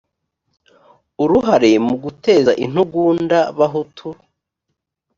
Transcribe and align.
uruhare 1.23 1.71
mu 1.87 1.95
guteza 2.03 2.51
intugunda 2.63 3.39
bahutu 3.57 4.07